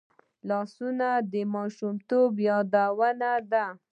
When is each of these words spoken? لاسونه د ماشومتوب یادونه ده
لاسونه 0.49 1.07
د 1.31 1.33
ماشومتوب 1.55 2.31
یادونه 2.49 3.31
ده 3.51 3.65